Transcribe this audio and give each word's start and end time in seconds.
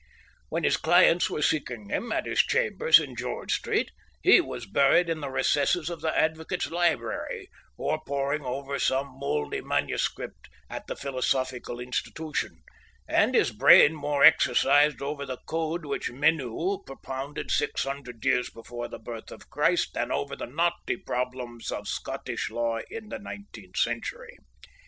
When 0.49 0.63
his 0.63 0.77
clients 0.77 1.29
were 1.29 1.43
seeking 1.43 1.89
him 1.91 2.11
at 2.11 2.25
his 2.25 2.39
chambers 2.39 2.97
in 2.97 3.15
George 3.15 3.51
Street, 3.53 3.91
he 4.23 4.41
was 4.41 4.65
buried 4.65 5.09
in 5.09 5.21
the 5.21 5.29
recesses 5.29 5.91
of 5.91 6.01
the 6.01 6.17
Advocates' 6.19 6.71
Library, 6.71 7.49
or 7.77 8.01
poring 8.03 8.43
over 8.43 8.79
some 8.79 9.09
mouldy 9.19 9.61
manuscript 9.61 10.49
at 10.71 10.87
the 10.87 10.95
Philosophical 10.95 11.79
Institution, 11.79 12.63
with 13.07 13.33
his 13.35 13.51
brain 13.51 13.93
more 13.93 14.23
exercised 14.23 15.03
over 15.03 15.23
the 15.23 15.37
code 15.45 15.85
which 15.85 16.09
Menu 16.09 16.79
propounded 16.83 17.51
six 17.51 17.83
hundred 17.83 18.25
years 18.25 18.49
before 18.49 18.87
the 18.87 18.97
birth 18.97 19.29
of 19.31 19.51
Christ 19.51 19.93
than 19.93 20.11
over 20.11 20.35
the 20.35 20.47
knotty 20.47 20.97
problems 20.97 21.71
of 21.71 21.87
Scottish 21.87 22.49
law 22.49 22.79
in 22.89 23.09
the 23.09 23.19
nineteenth 23.19 23.77
century. 23.77 24.35